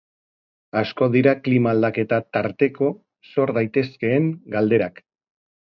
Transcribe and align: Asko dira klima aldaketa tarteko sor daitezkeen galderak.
Asko 0.79 1.09
dira 1.15 1.33
klima 1.47 1.75
aldaketa 1.77 2.19
tarteko 2.37 2.89
sor 3.35 3.55
daitezkeen 3.59 4.27
galderak. 4.57 4.99